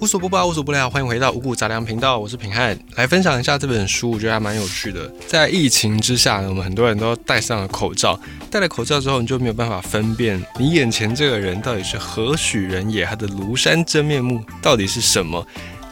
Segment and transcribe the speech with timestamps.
[0.00, 5.12] 无所不包，无所不聊，欢迎回到五谷杂粮频道，我是平汉，来分享一下这本书，我觉得还蛮有趣的。
[5.26, 15.44] 在疫情之下呢，我们很多人都戴上了口罩，戴了口罩之后，你就没有办法分辨你眼前这个人到底是何许人也，他的庐山真面目到底是什么。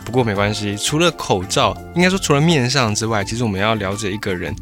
[0.05, 4.55] 不过没关系，除了口罩，应该说除了面相之外，其实我们要了解一个人，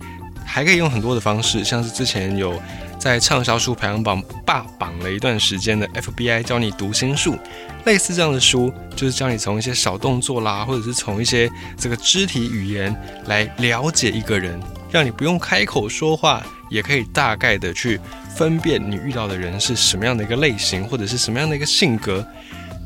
[0.47, 2.59] 还可以用很多的方式，像是之前有。
[3.05, 7.37] 在畅销书排行榜霸榜了一段时间的 FBI 教你读心术，
[7.85, 12.97] 类似这样的书，就是教你从一些小动作啦，或者是从一些这个肢体语言
[13.27, 14.59] 来了解一个人，
[14.91, 18.01] 让你不用开口说话，也可以大概的去
[18.35, 22.27] 分辨你遇到的人是什么样的一个类型，或者是什么样的一个性格。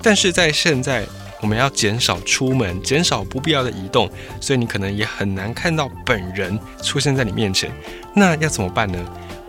[0.03, 1.07] 但是在现在，
[1.41, 4.11] 我们要减少出门，减少不必要的移动，
[4.41, 7.71] 所以你可能也很难看到本人出现在你面前。
[8.17, 8.99] 那要怎么办呢？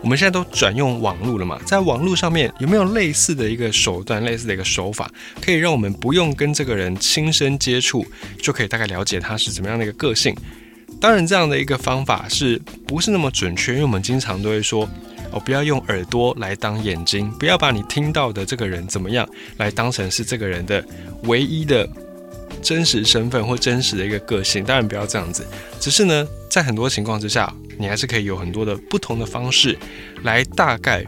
[0.02, 8.04] 我们现在都转用网络了嘛，在网络上面有没有类似的一个手段、类似的一个手法，可以让我们不用跟这个人亲身接触，
[8.40, 10.34] 就可以大概了解他是怎么样的一个个性？
[11.00, 13.72] 当然，这样的一个方法是不是那么准确？
[13.72, 14.88] 因为我们经常都会说，
[15.30, 20.84] 哦，不要用耳朵来当眼睛，不要把你听到的这个人怎么样来当成是这个人的
[21.24, 21.88] 唯一的。
[22.62, 25.46] 真实身份或真实的一个个性，当然不要这样子。
[25.78, 29.76] 只是呢，在很多情况之下，你还是可以有很多的不同的方式
[30.22, 31.04] 来大概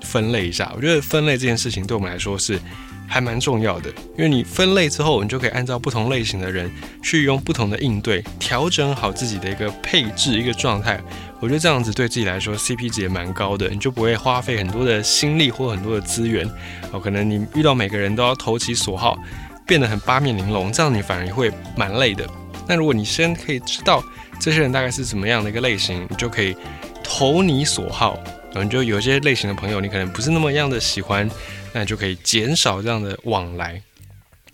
[0.00, 0.72] 分类一下。
[0.74, 2.58] 我觉得分类这件事情对我们来说是
[3.06, 6.70] 还蛮重要的，因为你分类之后，你就可以按照不同类型的人
[7.02, 10.98] 去用不同的应对，调整好自己的一个配置、一个状态。
[11.40, 16.50] 我觉得这样子对自己来说 CP 值也蛮高的，你就不会花费很多的心力或很多的资源。
[16.90, 19.18] 哦，可能你遇到每个人都要投其所好。
[19.66, 22.28] 变得很八面玲珑，这样你反而会蛮累的。
[22.68, 24.04] 那如果你先可以知道
[24.44, 26.54] 这些人大概是什么样的一个类型，你就可以
[27.02, 28.22] 投你所好。
[28.52, 31.26] 然后就有些类型的朋友，你可能不是那么样的喜欢，
[31.72, 33.80] 那你就可以减少这样的往来。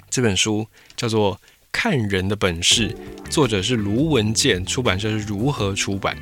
[0.08, 0.64] 这本书
[0.96, 1.34] 叫做
[1.72, 2.88] 《看人的本事》，
[3.30, 6.16] 作者是卢文健，出版社是如何出版。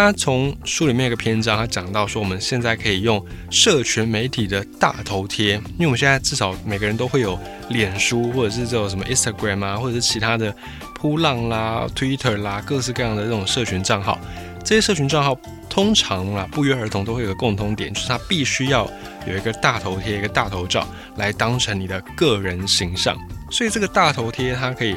[0.00, 7.38] 他从书里面一个篇章，他讲到说，我们现在可以用社群媒体的大头贴，因为我们现在至少每个人都会有
[7.68, 10.54] 脸书，或者是这种什么 Instagram 啊，或者是其他的
[10.94, 14.18] 扑浪啦、Twitter 啦，各式各样的这种社群账号。
[14.64, 15.38] 这些社群账号
[15.68, 18.90] 通常啊，不约而同都会有个共通点，就是它必须要
[19.26, 23.14] 有一个大头贴、一个大头照来当成你的个人形象。
[23.50, 24.96] 所以这个大头贴，它可以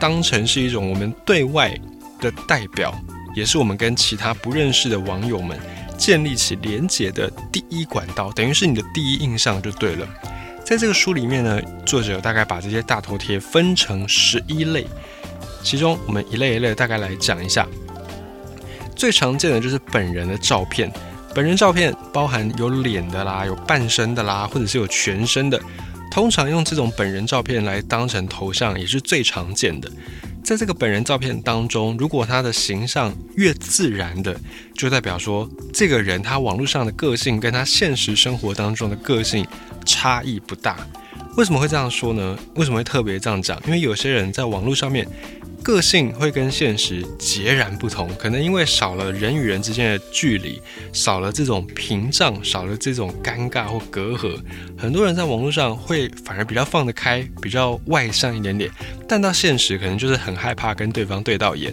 [0.00, 1.72] 当成是一种我们对外
[2.20, 2.92] 的代表。
[3.34, 5.58] 也是我们跟其他不认识的网友们
[5.98, 10.06] 建立起连结的第一管道，等于是你的第一印象就对了。
[10.64, 14.86] 在这个书里面呢，作者大概把这些大头贴分成十一类，
[15.62, 17.66] 其中我们一类一类大概来讲一下。
[18.94, 20.90] 最常见的就是本人的照片，
[21.34, 25.60] 本人照片包含有脸的啦，有半身的啦，或者是有全身的，
[26.12, 29.90] 通常用这种本人照片来当成头像也是最常见的。
[30.44, 34.38] 在这个本人照片当中，如果他的形象越自然的，
[34.74, 39.46] 就代表说这个人他网络上的个性跟他现实生活当中的个性
[39.86, 40.86] 差异不大。
[41.36, 42.38] 为什么会这样说呢？
[42.56, 43.60] 为什么会特别这样讲？
[43.66, 45.06] 因为有些人在网络上面。
[45.62, 50.60] 个性会跟现实截然不同，可能因为少了人与人之间的距离，
[50.92, 54.36] 少了这种屏障，少了这种尴尬或隔阂，
[54.76, 58.68] 很多人在网络上会反而比较放得开，比较外向一点点，
[59.06, 61.72] 但到现实可能就是很害怕跟对方对到眼，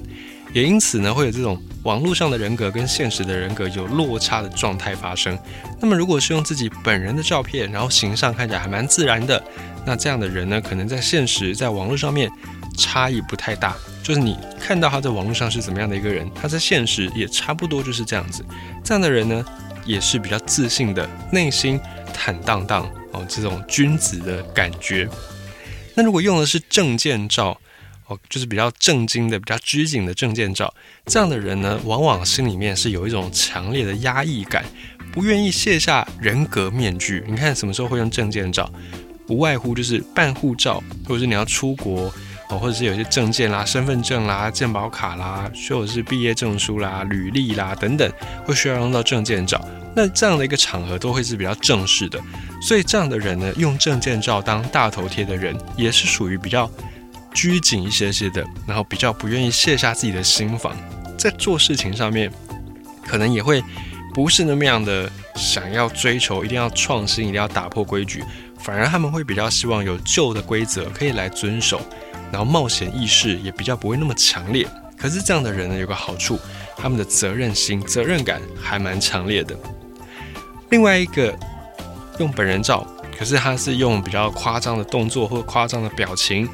[0.53, 5.37] 也因此呢会有这种网络上的人格跟现实的人格有落差的状态发生。
[5.79, 9.41] 那么如果是用自己本人的照片，然后形象看起来还蛮自然的，
[9.85, 12.29] 那这样的人呢，可能在现实在网络上面。
[12.77, 18.41] 差异不太大，就是你看到他在网络上是怎么样的一个人，他在现实也差不多就是这样子。
[18.85, 19.45] 这样的人呢，
[19.83, 21.77] 也是比较自信的，内心
[22.13, 25.09] 坦荡荡哦，这种君子的感觉。
[25.93, 27.59] 那如果用的是证件照
[28.09, 30.73] 哦，就是比较正经的、比较拘谨的证件照，
[31.05, 34.65] 这样的人呢，往往心里面是有一种强烈的压抑感，
[35.13, 37.23] 不愿意卸下人格面具。
[37.27, 38.69] 你看什么时候会用证件照？
[39.27, 42.13] 无外乎就是办护照，或者是你要出国。
[42.51, 48.11] 哦，或者是有些证件啦、身份证啦、健保卡啦，或者是毕业证书啦、履历啦等等，
[48.43, 49.63] 会需要用到证件照。
[49.95, 52.19] 那这样的一个场合都会是比较正式的，
[52.59, 56.67] 所以这样的人呢，用证件照当大头贴的人，也是属于比较
[57.33, 60.75] 拘谨一些些的，然后比较不愿意卸下自己的心防，
[61.17, 62.31] 在做事情上面，
[63.05, 63.63] 可能也会
[64.13, 68.23] 不是那么样的想要追求，一定要创新，一定要打破规矩，
[68.59, 71.81] 反而他们会比较希望有旧的规则可以来遵守。
[72.31, 76.39] 然后冒险意识也比较不会那么强烈，可是这样的人呢有个好处，
[76.77, 79.57] 他们的责任心、责任感还蛮强烈的。
[80.69, 81.35] 另外一个
[82.19, 82.85] 用本人照
[83.17, 86.47] 可是他是用比较夸张的动作或夸张的表情，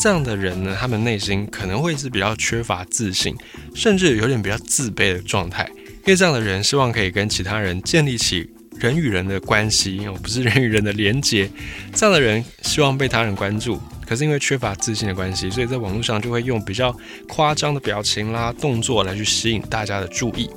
[0.00, 3.36] 这样的人呢，他们内心可能会是比较缺乏自信，
[3.74, 5.70] 甚至有点比较自卑的状态。
[5.76, 8.48] 因为这样的人希望可以跟其他人建立起
[8.78, 11.50] 人与人的关系，而不是人与人的连接。
[11.94, 16.96] 这样的人希望被他人关注，可是因为缺乏自信的关系，所以在网络上就会用比较
[17.28, 20.48] 夸张的表情啦、动作来去吸引大家的注意。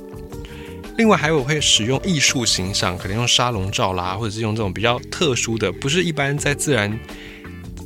[0.96, 6.98] 另外还有会使用艺术形象，可能用沙龙照啦，或者是用这种比较特殊的，不是一般在自然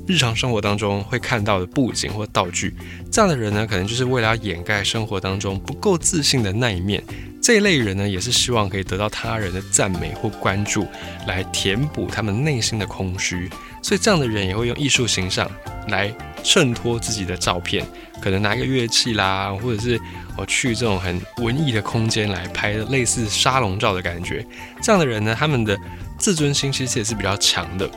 [0.08, 2.74] 日常生活当中会看到的布景或道具。
[3.12, 7.02] 这样的人呢，可能就是为了要掩盖生活当中不够自信的那一面。
[7.40, 10.86] 这一类人呢，也是希望可以得到他人的赞美或关注，
[11.26, 13.48] 来填补他们内心的空虚。
[13.82, 15.48] 所以这样的人也会用艺术形象
[15.88, 16.12] 来
[16.42, 17.86] 衬托自己的照片，
[18.20, 20.00] 可能拿一个乐器啦，或者是。
[20.40, 24.46] 我去这种很文艺的空间来拍类似沙龙照的感觉，
[24.80, 25.76] 这样的人呢，他们的
[26.16, 27.90] 自尊心其实也是比较强的，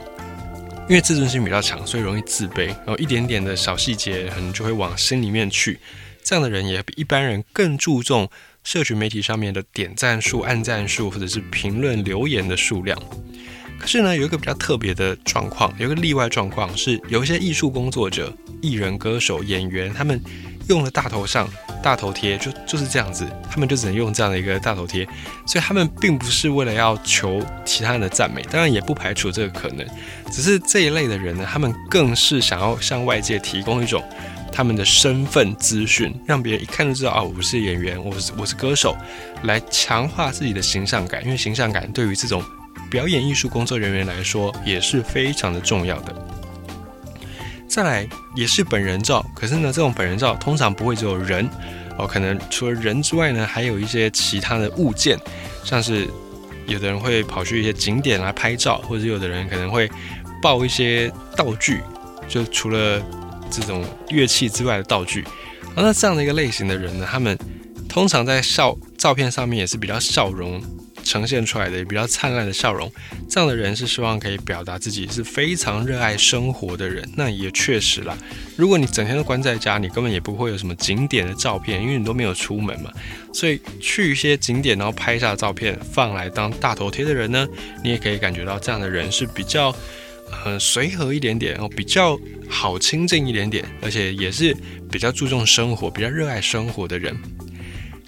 [0.92, 5.80] 因为自尊心比较强，所以容易自卑，然后一点点的小细节可能就会往心里面去。
[6.22, 8.30] 这样的人也比一般人更注重
[8.66, 13.02] 社群媒体上面的点赞数、按赞数，或者是评论留言的数量。
[13.80, 20.22] 可是呢，有一个比较特别的状况，有一个例外状况是，有一些艺术工作者、艺人、歌手、演员，他们。
[20.70, 21.50] 用了大头像、
[21.82, 25.06] 大头贴，就就是这样子，他们就只能用这样的一个大头贴，
[25.46, 29.86] 所以他们并不是为了要求其他人的赞美，当然也不排除这个可能，
[30.32, 34.04] 只是这一类的人呢，他们更是想要向外界提供一种
[34.52, 38.96] 他们的身份资讯，让别人一看就知道啊，我是演员，我是我是歌手，
[39.44, 42.44] 来强化自己的形象感，因为形象感对于这种
[42.90, 46.14] 表演艺术工作人员来说也是非常的重要的。
[47.72, 51.50] 再来也是本人照，可是呢，这种本人照通常不会只有人
[51.98, 55.18] 哦，可能除了人之外呢，还有一些其他的物件，
[55.64, 56.06] 像是
[56.68, 59.90] 有的人会跑去一些景点来拍照，或者有的人可能会
[60.44, 61.80] 抱一些道具，
[62.28, 63.02] 就除了
[63.50, 65.24] 这种乐器之外的道具。
[65.74, 67.38] 那这样的一个类型的人呢，他们
[67.88, 70.62] 通常在笑照片上面也是比较笑容。
[71.04, 72.92] 呈现出来的也比较灿烂的笑容，
[73.30, 77.08] 这样的人是希望可以表达自己是非常热爱生活的人。
[77.16, 78.18] 那也确实啦，
[78.56, 82.92] 如果你整天都关在家，你根本也不会有什么景点的照片，因为你都没有出门嘛。
[83.34, 87.48] 所以去一些景点，然后拍下照片放来当大头贴的人呢，
[87.84, 89.74] 你也可以感觉到这样的人是比较
[90.44, 92.20] 呃随和一点点，然后比较
[92.50, 94.56] 好亲近一点点，而且也是
[94.92, 97.16] 比较注重生活、比较热爱生活的人。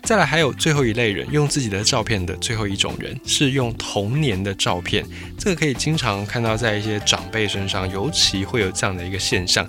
[0.04, 5.06] 再来还有最后一类人，用自己的照片的最后一种人是用童年的照片，
[5.38, 9.66] 这个可以经常看到在一些长辈身上，尤其会有这样的一个现象。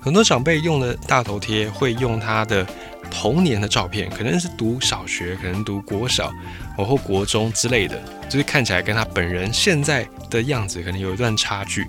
[0.00, 2.64] 很多长辈用的大头贴会用他的
[3.10, 6.32] 童年的照片，可能是读小学，可能读国小，
[6.76, 8.00] 或国中之类的，
[8.30, 11.84] 就是看起来跟他本人现在的样子可能有一段差距。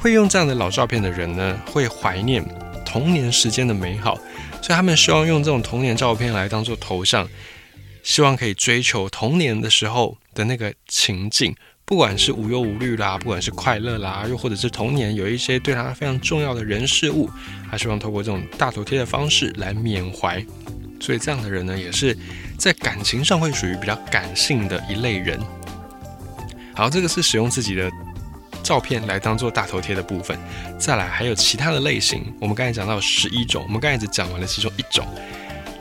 [0.00, 2.44] 会用这样的老照片的人呢，会怀念
[2.84, 4.17] 童年时间的美好。
[4.68, 7.26] 所以他们希望用这种童年照片来当做头像，
[8.02, 11.56] 希望可以追求童年的时候的那个情境，
[11.86, 17.30] 不管是无忧无虑啦，不管是快乐啦，又或者是童年有一些对他非常重要的人事物，
[17.70, 20.44] 他希望透过这种大头贴的方式来缅怀。
[21.00, 22.14] 所以这样的人呢，也是
[22.58, 25.40] 在感情上会属于比较感性的一类人。
[26.74, 27.90] 好，这个是使用自己的。
[28.68, 30.38] 照片来当做大头贴的部分，
[30.78, 32.22] 再来还有其他的类型。
[32.38, 35.06] 我们刚才讲到十一种，我们刚才只讲完了其中一种。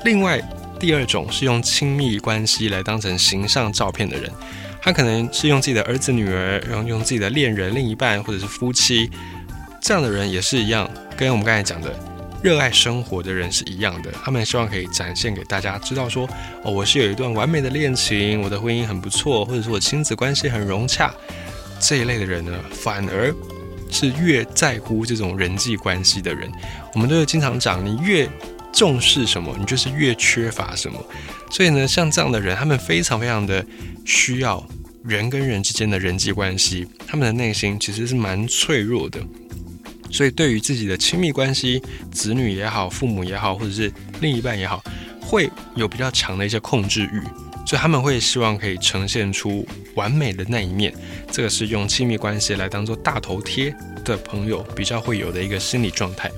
[0.06, 0.41] 另外
[0.79, 4.32] 第二种是用亲密关系来当成形象照片的人，
[4.82, 9.12] 他可能是用自己的儿子、女儿，然后用自己的恋人、另一半或者是夫妻，
[9.82, 11.94] 这样的人也是一样，跟我们刚才讲的
[12.41, 14.10] 热爱生活的人是一样的。
[14.24, 16.25] 他们希望可以展现给大家知道说，
[16.63, 21.13] 哦，我是有一段完美的恋情，我的婚姻很不错，或者说我亲子关系很融洽。
[21.79, 23.34] 这一类的人呢，反而
[23.89, 26.51] 是越在乎这种人际关系的人。
[26.93, 28.29] 我们都会经常讲，你越
[28.74, 31.03] 重视什么，你就是越缺乏什么。
[31.50, 33.65] 所以呢，像这样的人，他们非常非常的
[34.05, 34.65] 需要
[35.03, 39.19] 人跟人之间的人际关系，他们的内心其实是蛮脆弱的。
[40.10, 41.81] 所以，对于自己的亲密关系，
[42.12, 43.91] 子女也好，父母也好，或者是
[44.22, 44.84] 另一半也好，
[45.22, 47.22] 会有比较强的一些控制欲。
[47.68, 50.94] 所以他们会希望可以呈现出完美的那一面，
[51.30, 56.32] 这个是用亲密关系来当做大头贴的朋友比较会有的一个心理状态。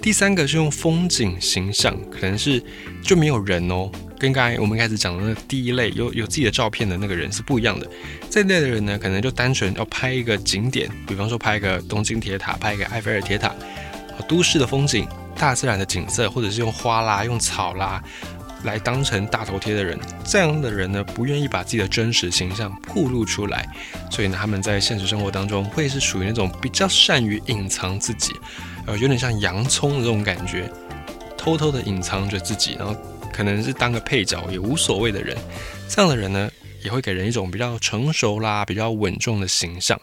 [0.00, 2.64] 第三个是用风景形象，可能是
[3.04, 7.86] 就没有人哦，跟刚才我们开始讲的那第一类有有自己的照片的那个人是不一样的。
[8.30, 13.54] 这类的人呢，可能就单纯要拍一个景点，比方说拍一个东京铁塔，拍一个埃菲尔铁塔，
[14.26, 18.02] 都市的风景、大自然的景色，或者是用花啦、用草啦。
[18.64, 23.68] 来当成大头贴的人，这样的人呢，不愿意把自己的真实形象暴露出来，
[24.10, 28.32] 所以呢，他们在现实生活当中会是属于那种比较善于隐藏自己，
[28.86, 30.70] 呃，有点像洋葱的这种感觉，
[31.36, 32.94] 偷偷的隐藏着自己，然后
[33.32, 35.36] 可能是当个配角也无所谓的人，
[35.88, 36.50] 这样的人呢，
[36.84, 40.00] 也会给人一种比较成熟啦、比较稳重的形象。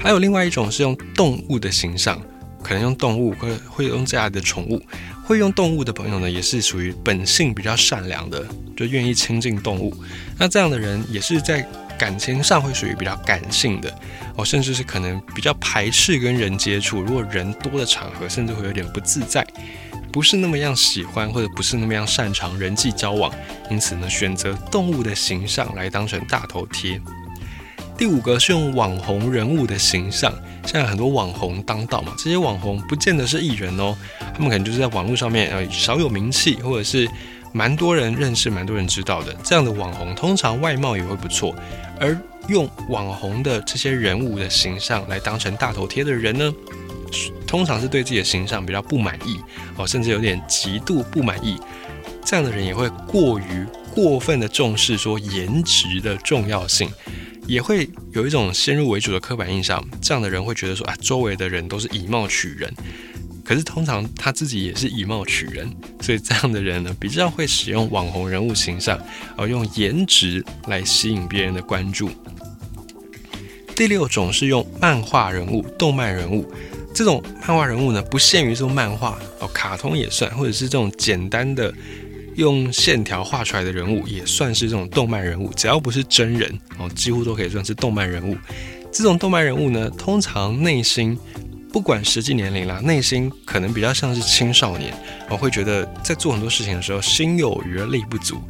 [0.00, 2.20] 还有另外一种是用动物的形象，
[2.64, 4.82] 可能用动物，或会用这样的宠物。
[5.26, 8.44] 会用动物的朋友呢，也是属于本性比较善良的，
[8.76, 9.94] 就愿意亲近动物。
[10.38, 11.66] 那这样的人也是在
[11.98, 13.90] 感情上会属于比较感性的
[14.36, 17.00] 哦，甚至是可能比较排斥跟人接触。
[17.00, 19.46] 如果人多的场合，甚至会有点不自在，
[20.12, 23.32] 不是那么样喜欢，或者不是那么样擅长人际交往。
[23.70, 27.00] 因此呢，选择动物的形象来当成大头贴。
[27.96, 30.32] 第五个是用网红人物的形象，
[30.66, 33.96] 现在很多网红当道嘛，这些网红不见得是艺人哦，
[34.34, 37.08] 他们可能就是在网络上面呃少有名气，或者是
[37.52, 41.54] 蛮多人认识、蛮多人知道的这样的网红，通常外貌也会不错。
[42.00, 46.52] 而用网红的这些人物的形象来当成大头贴的人呢，
[47.46, 49.38] 通常是对自己的形象比较不满意
[49.76, 51.58] 哦，甚至有点极度不满意。
[52.24, 56.90] 这样的人也会过于过分的重视说颜值的重要性。
[57.46, 62.72] 也会有一种先入为主的刻板印象，这样的人会觉得说啊，周围的人都是以貌取人，
[63.44, 65.70] 可是通常他自己也是以貌取人，
[66.00, 68.98] 所以这样的人呢，比较会使用网红人物形象，
[69.36, 72.10] 而用颜值来吸引别人的关注。
[73.76, 76.50] 第六种是用漫画人物、动漫人物，
[76.94, 81.72] 这种漫画人物呢，不限于说漫画哦，卡通也算，或者是这种简单的。
[82.36, 88.36] 用线条画出来的人物也算是这种动漫人物，只要不是真人哦，几乎都可以算是动漫人物。
[88.92, 91.18] 这种动漫人物呢，通常内心
[91.72, 94.94] 不管实际年龄啦，内心可能比较像是青少年，
[95.28, 98.40] 我会觉得在做很多事情的时候心有余而力不足。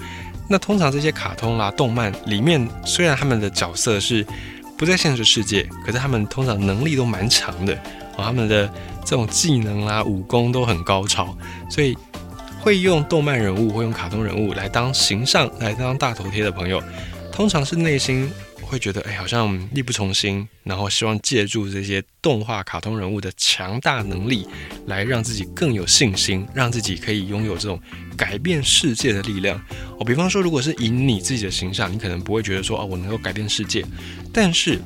[0.48, 4.26] 那通常这些卡通啦、动漫里面，虽然他们的角色是
[4.76, 7.74] 不在现实世界，可是他们通常能力都蛮强的
[8.16, 8.66] 哦，他们的
[9.04, 11.36] 这种技能啦、武功都很高超，
[11.70, 11.96] 所以。
[12.64, 16.82] 会用动漫人物或用卡通人物来当形象、来当大头贴的朋友，
[17.30, 24.48] 通常是内心会觉得，哎，好像力不从心，然后希望借助这些动画、卡通人物的强大能力，
[24.86, 27.78] 来让自己更有信心，让自己可以拥有这种
[28.16, 29.60] 改变世界的力量。
[29.98, 33.84] 哦比方说，如果是以你自己的形象，你可能不会觉得说，哦，我能够改变世界。
[34.32, 34.80] 但是，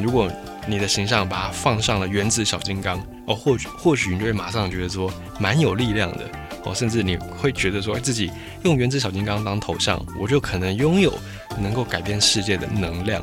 [0.00, 0.28] 如果
[0.66, 5.08] 你的形象把它放上了原子小金刚，哦，或许或许你就会马上觉得说，
[5.38, 6.28] 蛮有力量的。
[6.64, 8.30] 哦，甚至你会觉得说自己
[8.64, 11.12] 用原子小金刚当头像，我就可能拥有
[11.58, 13.22] 能够改变世界的能量，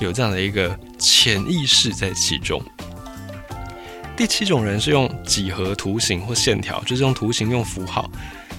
[0.00, 2.62] 有这样的一个潜意识在其中。
[4.16, 8.10] 第七种人是用几何图形或线条，就是用图形用符号。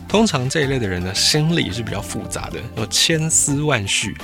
[0.08, 4.16] 通常这一类的人呢，心理是比较复杂的，有千丝万绪。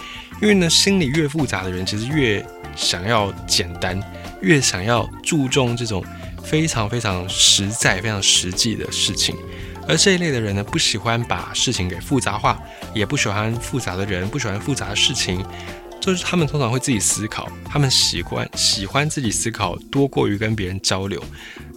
[0.42, 2.44] 因为呢，心理越复杂的人，其实越
[2.76, 4.02] 想要简单，
[4.42, 6.04] 越想要注重这种
[6.44, 9.36] 非常非常实在、非常实际的事情。
[9.88, 12.60] 而这一类的人呢，不喜欢把事情给复杂化，
[12.94, 15.46] 也不喜欢复杂的人，不喜欢复杂的事情，
[16.02, 21.24] 就是他们通常会自己思考，他们喜欢喜欢自己思考多过于跟别人交流。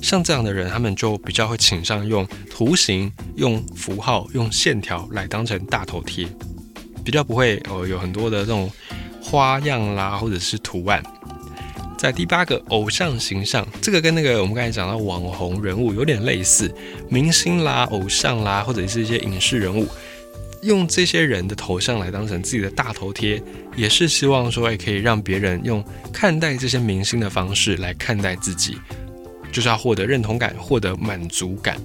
[0.01, 6.27] 像这样的人，他们就比较会倾向用图形、用符号、用线条来当成大头贴，
[7.05, 8.71] 比较不会呃有很多的这种
[9.21, 11.03] 花样啦，或者是图案。
[11.99, 16.73] 在第八个偶像形象，这个跟那个我们刚才讲到网红人物有点类似，
[17.09, 19.85] 明星啦、偶像啦，或者是一些影视人物，
[20.63, 23.43] 用这些人的头像来当成自己的大头贴，
[23.75, 28.77] 也是希望说，也可以让别人用看待这些明星的方式来看待自己，
[29.51, 31.77] 就是要获得认同感、获得满足感。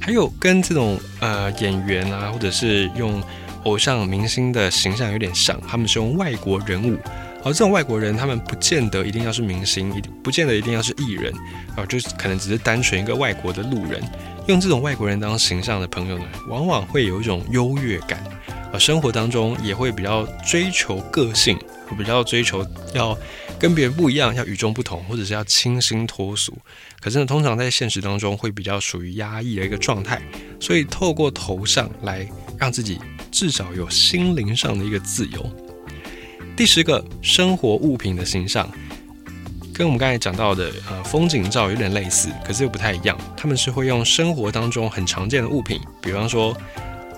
[0.00, 3.20] 还有跟这种呃演员啊，或者是用
[3.64, 6.96] 偶像明星的形象有点像，他们是用外国人物。
[7.42, 9.90] 而这种外国人，他们不见得一定要是明星，
[10.22, 11.32] 不见得一定要是艺人，
[11.74, 14.02] 啊，就是可能只是单纯一个外国的路人。
[14.46, 18.22] 用这种外国人当形象的朋友呢，往往会有一种优越感，
[18.72, 21.58] 而生活当中也会比较追求个性，
[21.96, 23.16] 比较追求要
[23.58, 26.56] 跟别人不一样，要与众不同，或者是要清新脱俗。
[27.00, 30.20] 可是呢，通常在现实当中会比较属于压抑的一个状态，
[30.58, 32.28] 所以透过头像来
[32.58, 32.98] 让自己
[33.30, 35.69] 至少有心灵上的一个自由。
[36.60, 38.70] 第十个生活物品的形象，
[39.72, 43.16] 跟我们刚才讲到的呃风景照有点类似，可是又不太一样。
[43.34, 46.54] 他们是会用生活当中很常见的物品，比方说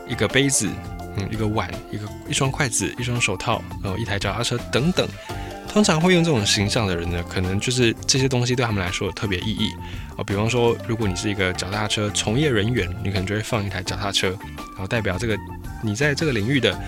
[0.08, 0.70] 一个杯子，
[1.16, 5.08] 嗯，一个碗，一个一双筷子，一双手套，然后一台脚踏车等等。
[5.68, 9.72] 通常会用这种形象的人呢，可能就是这些东西对他们来说有特别意义
[10.16, 10.22] 啊。
[10.25, 15.37] 比方说，如果你是一个脚踏车从业人员，你可能就会放一台脚踏车，然后代表这个
[15.82, 16.78] 你在这个领域的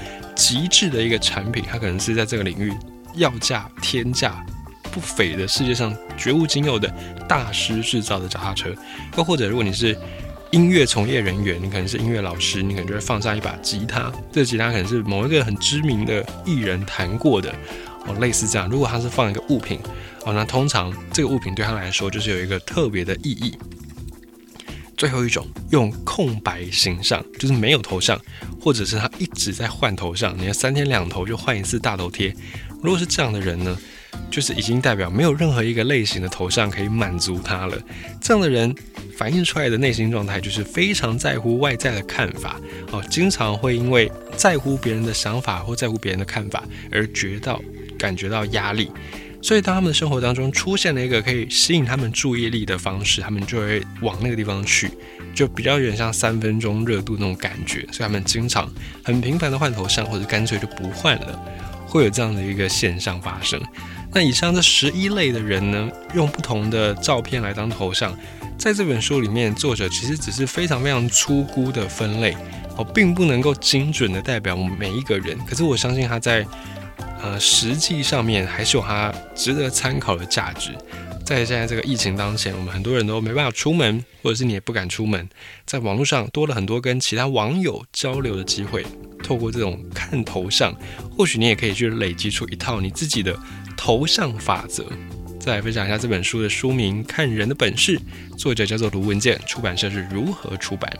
[0.45, 2.71] 极致的一个产品，它可能是在这个领域
[3.15, 4.45] 要价天价
[4.93, 6.87] 不菲的世界上绝无仅有的
[7.27, 8.71] 大师制造的脚踏车。
[9.17, 9.97] 又或者，如果你是
[10.51, 17.51] 音乐从业人员，你可能是音乐老师，你可能就会放上一把吉他，这吉他可能是某一个很知名的艺人弹过的
[18.07, 18.69] 哦，类似这样。
[18.69, 19.81] 如果他是放一个物品
[20.27, 23.57] 哦，那通常这个物品对他来说就是有一个特别的意义。
[24.97, 28.21] 最后一种用空白形象，就是没有头像，
[28.61, 32.35] 或者是他一直在换头像，你要三天两头就换一次大头贴。
[32.83, 33.79] 如果是这样的人呢，
[34.31, 37.79] 就是已经代表没有任何一个类型的头像可以满足他了。
[38.21, 38.75] 这样的人。
[39.17, 42.61] 反映出来的内心状态就是非常在乎外在的看法
[42.91, 47.63] 哦，经常会因为在乎别人的想法或在乎别人的看法而觉到
[47.97, 48.91] 感觉到压力，
[49.45, 54.91] 所以当他们的生活当中出现了一个可以吸引他们注意力的方式，他们就会往那个地方去，
[55.35, 58.67] 就比较有点像三分钟热度那种感觉，所以他们经常
[59.03, 61.39] 很频繁的换头像，或者干脆就不换了，
[61.87, 63.61] 会有这样的一个现象发生。
[64.15, 68.17] 那以上这十一类的人呢，用不同的照片来当头像。
[68.57, 72.35] 在这本书里面，作者其实只是非常非常粗估的分类
[72.79, 75.37] 哦，并不能够精准的代表我们每一个人。
[75.45, 76.47] 可是我相信他在
[77.25, 80.73] 呃实际上面还是有它值得参考的价值。
[81.25, 85.27] 在现在这个疫情当前，我们很多人都没办法出门，或者是你也不敢出门，
[85.65, 88.85] 在网络上多了很多跟其他网友交流的机会。
[89.23, 90.77] 透过这种看头像，
[91.17, 93.35] 或许你也可以去累积出一套你自己的
[93.75, 94.85] 头像法则。
[95.41, 97.99] 再来分享一下这本书的书名《看人的本事》，
[98.37, 100.93] 作者叫做卢文健，出版社是如何出版。